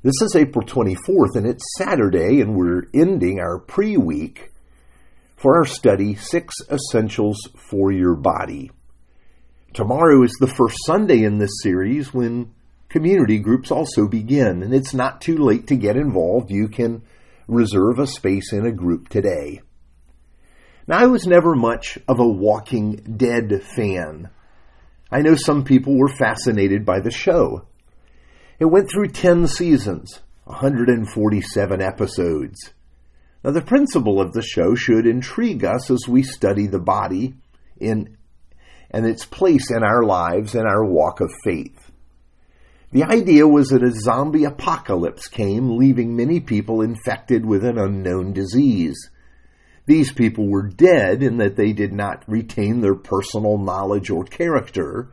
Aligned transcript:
This 0.00 0.22
is 0.22 0.36
April 0.36 0.64
24th, 0.64 1.34
and 1.34 1.44
it's 1.44 1.74
Saturday, 1.76 2.40
and 2.40 2.54
we're 2.54 2.84
ending 2.94 3.40
our 3.40 3.58
pre 3.58 3.96
week 3.96 4.52
for 5.34 5.56
our 5.56 5.66
study 5.66 6.14
Six 6.14 6.54
Essentials 6.70 7.36
for 7.56 7.90
Your 7.90 8.14
Body. 8.14 8.70
Tomorrow 9.74 10.22
is 10.22 10.36
the 10.38 10.46
first 10.46 10.76
Sunday 10.86 11.24
in 11.24 11.38
this 11.38 11.50
series 11.64 12.14
when 12.14 12.54
community 12.88 13.40
groups 13.40 13.72
also 13.72 14.06
begin, 14.06 14.62
and 14.62 14.72
it's 14.72 14.94
not 14.94 15.20
too 15.20 15.36
late 15.36 15.66
to 15.66 15.74
get 15.74 15.96
involved. 15.96 16.52
You 16.52 16.68
can 16.68 17.02
reserve 17.48 17.98
a 17.98 18.06
space 18.06 18.52
in 18.52 18.64
a 18.64 18.70
group 18.70 19.08
today. 19.08 19.62
Now, 20.86 20.98
I 20.98 21.06
was 21.06 21.26
never 21.26 21.56
much 21.56 21.98
of 22.06 22.20
a 22.20 22.28
Walking 22.28 23.16
Dead 23.16 23.64
fan. 23.74 24.30
I 25.10 25.22
know 25.22 25.34
some 25.34 25.64
people 25.64 25.98
were 25.98 26.14
fascinated 26.20 26.86
by 26.86 27.00
the 27.00 27.10
show. 27.10 27.66
It 28.58 28.64
went 28.64 28.90
through 28.90 29.08
10 29.08 29.46
seasons, 29.46 30.20
147 30.44 31.80
episodes. 31.80 32.72
Now, 33.44 33.52
the 33.52 33.62
principle 33.62 34.20
of 34.20 34.32
the 34.32 34.42
show 34.42 34.74
should 34.74 35.06
intrigue 35.06 35.64
us 35.64 35.90
as 35.92 36.08
we 36.08 36.24
study 36.24 36.66
the 36.66 36.80
body 36.80 37.34
in, 37.78 38.16
and 38.90 39.06
its 39.06 39.24
place 39.24 39.70
in 39.70 39.84
our 39.84 40.02
lives 40.02 40.56
and 40.56 40.66
our 40.66 40.84
walk 40.84 41.20
of 41.20 41.30
faith. 41.44 41.92
The 42.90 43.04
idea 43.04 43.46
was 43.46 43.68
that 43.68 43.84
a 43.84 43.92
zombie 43.92 44.44
apocalypse 44.44 45.28
came, 45.28 45.76
leaving 45.76 46.16
many 46.16 46.40
people 46.40 46.80
infected 46.80 47.46
with 47.46 47.64
an 47.64 47.78
unknown 47.78 48.32
disease. 48.32 49.10
These 49.86 50.12
people 50.12 50.48
were 50.48 50.66
dead 50.66 51.22
in 51.22 51.36
that 51.36 51.54
they 51.54 51.72
did 51.72 51.92
not 51.92 52.24
retain 52.26 52.80
their 52.80 52.96
personal 52.96 53.56
knowledge 53.56 54.10
or 54.10 54.24
character, 54.24 55.10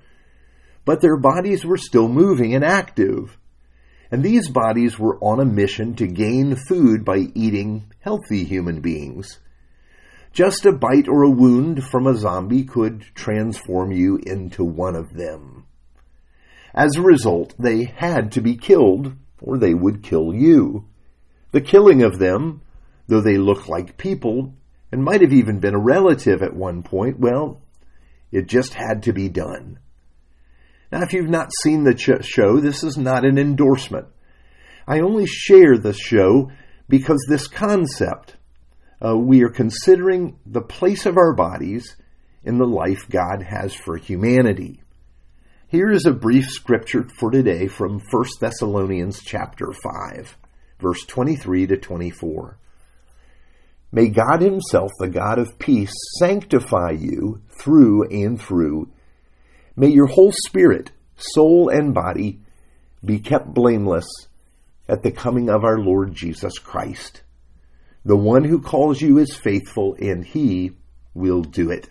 but 0.85 1.01
their 1.01 1.17
bodies 1.17 1.65
were 1.65 1.77
still 1.77 2.07
moving 2.07 2.53
and 2.53 2.63
active. 2.63 3.37
And 4.11 4.23
these 4.23 4.49
bodies 4.49 4.97
were 4.97 5.17
on 5.17 5.39
a 5.39 5.45
mission 5.45 5.95
to 5.95 6.07
gain 6.07 6.55
food 6.55 7.03
by 7.03 7.27
eating 7.33 7.91
healthy 7.99 8.43
human 8.43 8.79
beings. 8.79 9.39
Just 10.31 10.65
a 10.65 10.71
bite 10.71 11.07
or 11.07 11.23
a 11.23 11.29
wound 11.29 11.83
from 11.83 12.05
a 12.05 12.15
zombie 12.15 12.63
could 12.63 13.01
transform 13.15 13.91
you 13.91 14.19
into 14.25 14.63
one 14.63 14.95
of 14.95 15.13
them. 15.13 15.65
As 16.73 16.95
a 16.95 17.01
result, 17.01 17.55
they 17.57 17.85
had 17.85 18.33
to 18.33 18.41
be 18.41 18.55
killed, 18.55 19.13
or 19.41 19.57
they 19.57 19.73
would 19.73 20.03
kill 20.03 20.33
you. 20.33 20.85
The 21.51 21.61
killing 21.61 22.03
of 22.03 22.19
them, 22.19 22.61
though 23.07 23.21
they 23.21 23.37
looked 23.37 23.69
like 23.69 23.97
people, 23.97 24.53
and 24.91 25.03
might 25.03 25.21
have 25.21 25.31
even 25.31 25.59
been 25.59 25.73
a 25.73 25.79
relative 25.79 26.43
at 26.43 26.53
one 26.53 26.83
point, 26.83 27.17
well, 27.17 27.61
it 28.31 28.47
just 28.47 28.73
had 28.73 29.03
to 29.03 29.13
be 29.13 29.29
done. 29.29 29.79
Now, 30.95 31.01
if 31.01 31.11
you've 31.11 31.29
not 31.29 31.51
seen 31.61 31.83
the 31.83 31.93
ch- 31.93 32.23
show, 32.25 32.61
this 32.61 32.81
is 32.81 32.97
not 32.97 33.25
an 33.25 33.37
endorsement. 33.37 34.07
I 34.87 35.01
only 35.01 35.25
share 35.25 35.77
the 35.77 35.91
show 35.91 36.51
because 36.87 37.19
this 37.27 37.47
concept, 37.47 38.37
uh, 39.05 39.17
we 39.17 39.43
are 39.43 39.49
considering 39.49 40.39
the 40.45 40.61
place 40.61 41.05
of 41.05 41.17
our 41.17 41.35
bodies 41.35 41.97
in 42.45 42.59
the 42.59 42.65
life 42.65 43.09
God 43.09 43.41
has 43.41 43.73
for 43.73 43.97
humanity. 43.97 44.83
Here 45.67 45.91
is 45.91 46.05
a 46.05 46.13
brief 46.13 46.45
scripture 46.45 47.05
for 47.19 47.29
today 47.29 47.67
from 47.67 47.99
1 47.99 48.23
Thessalonians 48.39 49.21
chapter 49.21 49.73
5, 49.73 50.37
verse 50.79 51.03
23 51.07 51.67
to 51.67 51.75
24. 51.75 52.57
May 53.91 54.07
God 54.07 54.39
Himself, 54.39 54.91
the 54.97 55.09
God 55.09 55.39
of 55.39 55.59
peace, 55.59 55.91
sanctify 56.19 56.91
you 56.91 57.41
through 57.49 58.07
and 58.07 58.41
through 58.41 58.87
May 59.75 59.89
your 59.89 60.07
whole 60.07 60.31
spirit, 60.31 60.91
soul, 61.17 61.69
and 61.69 61.93
body 61.93 62.39
be 63.03 63.19
kept 63.19 63.53
blameless 63.53 64.07
at 64.87 65.03
the 65.03 65.11
coming 65.11 65.49
of 65.49 65.63
our 65.63 65.79
Lord 65.79 66.13
Jesus 66.13 66.59
Christ. 66.59 67.21
The 68.05 68.15
one 68.15 68.43
who 68.43 68.61
calls 68.61 69.01
you 69.01 69.17
is 69.17 69.35
faithful, 69.35 69.95
and 69.99 70.23
he 70.23 70.71
will 71.13 71.41
do 71.41 71.71
it. 71.71 71.89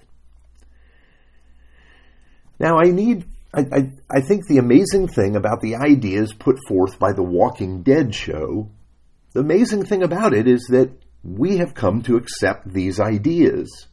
Now, 2.58 2.78
I 2.78 2.91
need, 2.91 3.25
I, 3.53 3.60
I, 3.60 3.91
I, 4.10 4.20
think 4.20 4.47
the 4.47 4.58
amazing 4.58 5.08
thing 5.08 5.34
about 5.34 5.60
the 5.60 5.75
ideas 5.75 6.32
put 6.32 6.56
forth 6.69 7.00
by 7.00 7.12
the 7.12 7.22
Walking 7.22 7.82
Dead 7.82 8.14
show, 8.14 8.70
the 9.32 9.41
amazing 9.41 9.84
thing 9.84 10.04
about 10.04 10.32
it 10.32 10.47
is 10.47 10.69
that 10.70 10.92
we 11.25 11.56
have 11.56 11.75
come 11.75 12.03
to 12.03 12.16
accept 12.16 12.72
these 12.72 13.00
ideas. 13.00 13.88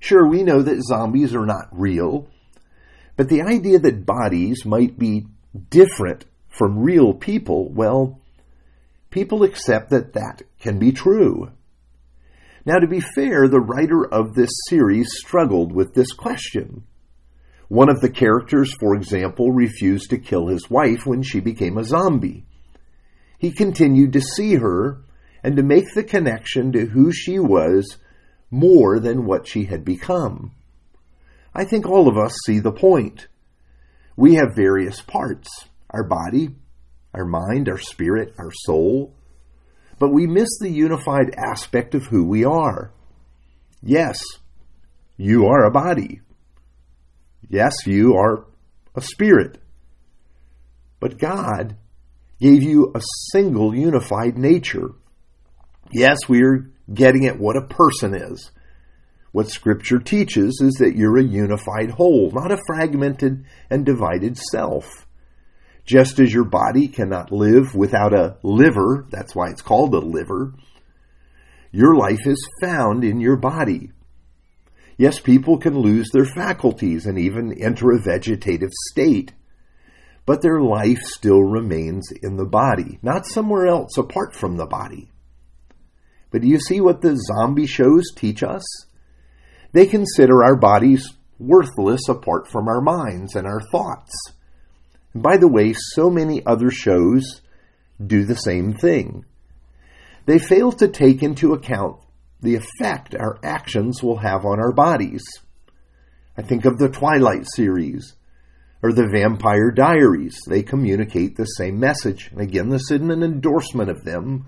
Sure, 0.00 0.26
we 0.26 0.42
know 0.42 0.60
that 0.60 0.82
zombies 0.82 1.34
are 1.34 1.46
not 1.46 1.68
real, 1.70 2.28
but 3.16 3.28
the 3.28 3.42
idea 3.42 3.78
that 3.78 4.06
bodies 4.06 4.64
might 4.64 4.98
be 4.98 5.26
different 5.70 6.24
from 6.48 6.78
real 6.78 7.14
people, 7.14 7.68
well, 7.72 8.20
people 9.10 9.42
accept 9.42 9.90
that 9.90 10.12
that 10.14 10.42
can 10.60 10.78
be 10.78 10.92
true. 10.92 11.50
Now, 12.66 12.78
to 12.78 12.86
be 12.86 13.00
fair, 13.00 13.46
the 13.46 13.60
writer 13.60 14.06
of 14.06 14.34
this 14.34 14.50
series 14.68 15.08
struggled 15.12 15.72
with 15.72 15.94
this 15.94 16.12
question. 16.12 16.84
One 17.68 17.88
of 17.88 18.00
the 18.00 18.10
characters, 18.10 18.74
for 18.80 18.94
example, 18.94 19.52
refused 19.52 20.10
to 20.10 20.18
kill 20.18 20.48
his 20.48 20.70
wife 20.70 21.06
when 21.06 21.22
she 21.22 21.40
became 21.40 21.76
a 21.76 21.84
zombie. 21.84 22.44
He 23.38 23.52
continued 23.52 24.12
to 24.14 24.20
see 24.20 24.54
her 24.54 25.02
and 25.42 25.56
to 25.56 25.62
make 25.62 25.92
the 25.94 26.04
connection 26.04 26.72
to 26.72 26.86
who 26.86 27.12
she 27.12 27.38
was 27.38 27.98
more 28.50 28.98
than 28.98 29.26
what 29.26 29.46
she 29.46 29.64
had 29.64 29.84
become. 29.84 30.52
I 31.54 31.64
think 31.64 31.86
all 31.86 32.08
of 32.08 32.16
us 32.16 32.36
see 32.44 32.58
the 32.58 32.72
point. 32.72 33.28
We 34.16 34.34
have 34.34 34.56
various 34.56 35.00
parts 35.00 35.48
our 35.90 36.04
body, 36.04 36.48
our 37.12 37.24
mind, 37.24 37.68
our 37.68 37.78
spirit, 37.78 38.34
our 38.38 38.50
soul, 38.52 39.14
but 40.00 40.12
we 40.12 40.26
miss 40.26 40.48
the 40.60 40.70
unified 40.70 41.32
aspect 41.36 41.94
of 41.94 42.06
who 42.06 42.26
we 42.26 42.44
are. 42.44 42.92
Yes, 43.80 44.20
you 45.16 45.46
are 45.46 45.64
a 45.64 45.70
body. 45.70 46.20
Yes, 47.48 47.72
you 47.86 48.16
are 48.16 48.46
a 48.96 49.00
spirit. 49.00 49.58
But 50.98 51.18
God 51.18 51.76
gave 52.40 52.62
you 52.62 52.90
a 52.94 53.00
single 53.30 53.74
unified 53.74 54.36
nature. 54.36 54.90
Yes, 55.92 56.18
we're 56.28 56.70
getting 56.92 57.26
at 57.26 57.38
what 57.38 57.56
a 57.56 57.66
person 57.66 58.14
is. 58.14 58.50
What 59.34 59.48
Scripture 59.48 59.98
teaches 59.98 60.60
is 60.62 60.74
that 60.74 60.94
you're 60.94 61.18
a 61.18 61.24
unified 61.24 61.90
whole, 61.90 62.30
not 62.30 62.52
a 62.52 62.62
fragmented 62.68 63.44
and 63.68 63.84
divided 63.84 64.38
self. 64.38 65.08
Just 65.84 66.20
as 66.20 66.32
your 66.32 66.44
body 66.44 66.86
cannot 66.86 67.32
live 67.32 67.74
without 67.74 68.14
a 68.14 68.36
liver, 68.44 69.08
that's 69.10 69.34
why 69.34 69.50
it's 69.50 69.60
called 69.60 69.92
a 69.92 69.98
liver, 69.98 70.54
your 71.72 71.96
life 71.96 72.24
is 72.28 72.48
found 72.60 73.02
in 73.02 73.18
your 73.18 73.34
body. 73.34 73.90
Yes, 74.96 75.18
people 75.18 75.58
can 75.58 75.80
lose 75.80 76.08
their 76.12 76.26
faculties 76.26 77.04
and 77.04 77.18
even 77.18 77.60
enter 77.60 77.90
a 77.90 78.00
vegetative 78.00 78.70
state, 78.92 79.32
but 80.26 80.42
their 80.42 80.60
life 80.60 81.00
still 81.00 81.42
remains 81.42 82.08
in 82.22 82.36
the 82.36 82.46
body, 82.46 83.00
not 83.02 83.26
somewhere 83.26 83.66
else 83.66 83.98
apart 83.98 84.36
from 84.36 84.58
the 84.58 84.66
body. 84.66 85.10
But 86.30 86.42
do 86.42 86.46
you 86.46 86.60
see 86.60 86.80
what 86.80 87.00
the 87.00 87.16
zombie 87.16 87.66
shows 87.66 88.04
teach 88.14 88.44
us? 88.44 88.62
They 89.74 89.86
consider 89.86 90.44
our 90.44 90.54
bodies 90.54 91.14
worthless 91.40 92.08
apart 92.08 92.46
from 92.46 92.68
our 92.68 92.80
minds 92.80 93.34
and 93.34 93.44
our 93.44 93.60
thoughts. 93.72 94.12
And 95.12 95.20
by 95.20 95.36
the 95.36 95.48
way, 95.48 95.74
so 95.76 96.08
many 96.08 96.46
other 96.46 96.70
shows 96.70 97.40
do 98.04 98.24
the 98.24 98.36
same 98.36 98.74
thing. 98.74 99.24
They 100.26 100.38
fail 100.38 100.70
to 100.72 100.86
take 100.86 101.24
into 101.24 101.54
account 101.54 101.96
the 102.40 102.54
effect 102.54 103.16
our 103.16 103.40
actions 103.42 104.00
will 104.00 104.18
have 104.18 104.44
on 104.44 104.60
our 104.60 104.72
bodies. 104.72 105.24
I 106.38 106.42
think 106.42 106.66
of 106.66 106.78
the 106.78 106.88
Twilight 106.88 107.44
series 107.56 108.14
or 108.80 108.92
the 108.92 109.08
Vampire 109.08 109.72
Diaries. 109.72 110.38
They 110.46 110.62
communicate 110.62 111.36
the 111.36 111.46
same 111.46 111.80
message. 111.80 112.30
And 112.30 112.40
again, 112.40 112.68
this 112.68 112.92
isn't 112.92 113.10
an 113.10 113.24
endorsement 113.24 113.90
of 113.90 114.04
them, 114.04 114.46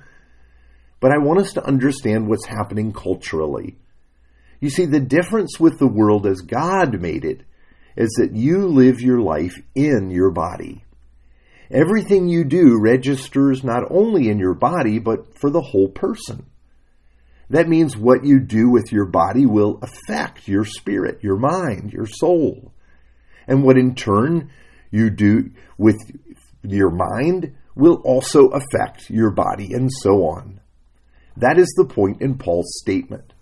but 1.00 1.10
I 1.10 1.18
want 1.18 1.40
us 1.40 1.52
to 1.54 1.66
understand 1.66 2.28
what's 2.28 2.46
happening 2.46 2.92
culturally. 2.92 3.76
You 4.66 4.70
see, 4.70 4.86
the 4.86 4.98
difference 4.98 5.60
with 5.60 5.78
the 5.78 5.86
world 5.86 6.26
as 6.26 6.40
God 6.40 7.00
made 7.00 7.24
it 7.24 7.42
is 7.96 8.10
that 8.18 8.34
you 8.34 8.66
live 8.66 9.00
your 9.00 9.20
life 9.20 9.54
in 9.76 10.10
your 10.10 10.32
body. 10.32 10.84
Everything 11.70 12.26
you 12.26 12.42
do 12.42 12.76
registers 12.80 13.62
not 13.62 13.84
only 13.92 14.28
in 14.28 14.40
your 14.40 14.54
body, 14.54 14.98
but 14.98 15.38
for 15.38 15.50
the 15.50 15.60
whole 15.60 15.86
person. 15.88 16.46
That 17.48 17.68
means 17.68 17.96
what 17.96 18.24
you 18.24 18.40
do 18.40 18.68
with 18.68 18.90
your 18.90 19.06
body 19.06 19.46
will 19.46 19.78
affect 19.82 20.48
your 20.48 20.64
spirit, 20.64 21.22
your 21.22 21.36
mind, 21.36 21.92
your 21.92 22.08
soul. 22.08 22.72
And 23.46 23.62
what 23.62 23.78
in 23.78 23.94
turn 23.94 24.50
you 24.90 25.10
do 25.10 25.52
with 25.78 25.98
your 26.64 26.90
mind 26.90 27.54
will 27.76 28.02
also 28.04 28.48
affect 28.48 29.10
your 29.10 29.30
body, 29.30 29.72
and 29.72 29.92
so 29.92 30.24
on. 30.24 30.60
That 31.36 31.56
is 31.56 31.72
the 31.76 31.86
point 31.86 32.20
in 32.20 32.36
Paul's 32.36 32.80
statement. 32.80 33.32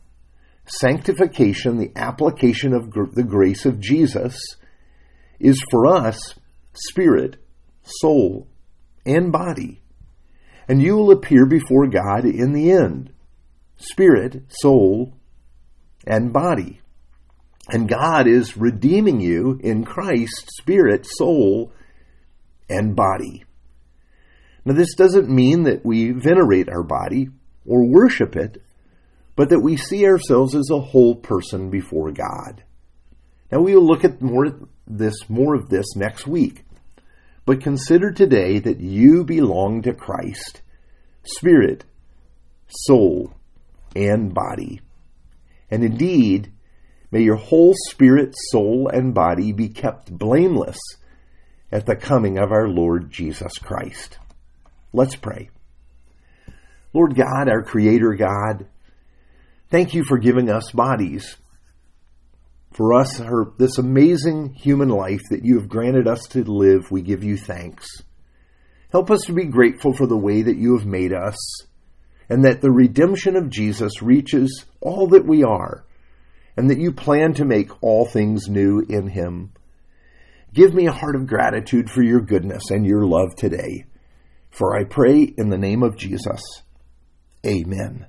Sanctification, 0.67 1.79
the 1.79 1.93
application 1.97 2.73
of 2.73 2.91
gr- 2.91 3.11
the 3.13 3.23
grace 3.23 3.65
of 3.67 3.81
Jesus, 3.81 4.37
is 5.39 5.63
for 5.71 5.87
us 5.87 6.35
spirit, 6.73 7.37
soul, 7.83 8.49
and 9.05 9.31
body. 9.31 9.83
and 10.69 10.83
you 10.83 10.97
will 10.97 11.11
appear 11.11 11.45
before 11.47 11.87
God 11.87 12.25
in 12.25 12.53
the 12.53 12.71
end 12.73 13.13
spirit, 13.77 14.43
soul, 14.49 15.13
and 16.07 16.33
body. 16.33 16.81
And 17.69 17.89
God 17.89 18.27
is 18.27 18.57
redeeming 18.57 19.21
you 19.21 19.59
in 19.63 19.85
Christ, 19.85 20.51
spirit, 20.59 21.07
soul, 21.07 21.73
and 22.69 22.95
body. 22.95 23.45
Now, 24.65 24.75
this 24.75 24.95
doesn't 24.95 25.29
mean 25.29 25.65
that 25.65 25.85
we 25.85 26.11
venerate 26.13 26.69
our 26.69 26.83
body 26.83 27.29
or 27.67 27.85
worship 27.85 28.37
it, 28.37 28.63
but 29.37 29.49
that 29.51 29.61
we 29.61 29.77
see 29.77 30.07
ourselves 30.07 30.55
as 30.55 30.71
a 30.71 30.81
whole 30.81 31.15
person 31.15 31.71
before 31.71 32.13
God. 32.13 32.63
Now, 33.51 33.61
we 33.61 33.75
will 33.75 33.87
look 33.87 34.05
at 34.05 34.23
more 34.23 34.53
this, 34.87 35.29
more 35.29 35.55
of 35.55 35.69
this 35.69 35.97
next 35.97 36.27
week. 36.27 36.65
But 37.47 37.61
consider 37.61 38.11
today 38.11 38.59
that 38.59 38.81
you 38.81 39.25
belong 39.25 39.83
to 39.83 39.93
Christ, 39.93 40.63
spirit, 41.25 41.85
soul, 42.69 43.35
and 43.95 44.33
body. 44.33 44.81
And 45.71 45.85
indeed, 45.85 46.53
may 47.11 47.23
your 47.23 47.37
whole 47.37 47.75
spirit, 47.91 48.35
soul, 48.51 48.89
and 48.89 49.15
body 49.15 49.53
be 49.53 49.69
kept 49.69 50.11
blameless 50.11 50.79
at 51.71 51.87
the 51.87 51.97
coming 51.97 52.39
of 52.39 52.51
our 52.51 52.69
Lord 52.69 53.11
Jesus 53.11 53.59
Christ. 53.59 54.19
Let's 54.93 55.17
pray. 55.17 55.51
Lord 56.93 57.17
God, 57.17 57.49
our 57.49 57.63
Creator 57.63 58.15
God, 58.15 58.67
thank 59.75 59.93
you 59.93 60.05
for 60.05 60.19
giving 60.19 60.49
us 60.49 60.71
bodies. 60.71 61.37
For 62.75 62.95
us, 62.95 63.21
our, 63.21 63.53
this 63.59 63.77
amazing 63.77 64.55
human 64.55 64.89
life 64.89 65.23
that 65.31 65.45
you 65.45 65.59
have 65.59 65.69
granted 65.69 66.07
us 66.07 66.21
to 66.29 66.45
live, 66.45 66.93
we 66.93 67.03
give 67.03 67.25
you 67.25 67.37
thanks. 67.37 67.89
Help 68.93 69.11
us 69.11 69.23
to 69.23 69.33
be 69.33 69.47
grateful 69.47 69.93
for 69.93 70.07
the 70.07 70.17
way 70.17 70.43
that 70.43 70.57
you 70.57 70.79
have 70.79 70.87
made 70.87 71.13
us, 71.13 71.37
and 72.29 72.45
that 72.45 72.61
the 72.61 72.71
redemption 72.71 73.35
of 73.35 73.51
Jesus 73.51 74.01
reaches 74.01 74.65
all 74.81 75.09
that 75.09 75.27
we 75.27 75.43
are, 75.43 75.85
and 76.57 76.71
that 76.71 76.79
you 76.79 76.93
plan 76.93 77.35
to 77.35 77.45
make 77.45 77.83
all 77.83 78.07
things 78.07 78.49
new 78.49 78.87
in 78.89 79.09
him. 79.09 79.51
Give 80.53 80.73
me 80.73 80.87
a 80.87 80.93
heart 80.93 81.17
of 81.17 81.27
gratitude 81.27 81.91
for 81.91 82.05
your 82.05 82.21
goodness 82.21 82.71
and 82.71 82.87
your 82.87 83.05
love 83.05 83.35
today. 83.35 83.87
For 84.51 84.79
I 84.79 84.85
pray 84.85 85.23
in 85.37 85.51
the 85.51 85.59
name 85.59 85.83
of 85.83 85.97
Jesus. 85.97 86.63
Amen. 87.45 88.07